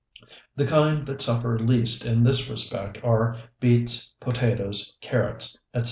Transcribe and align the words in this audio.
The 0.55 0.65
kind 0.65 1.05
that 1.05 1.21
suffer 1.21 1.59
least 1.59 2.07
in 2.07 2.23
this 2.23 2.49
respect 2.49 2.97
are 3.03 3.37
beets, 3.59 4.15
potatoes, 4.19 4.97
carrots, 4.99 5.59
etc. 5.75 5.79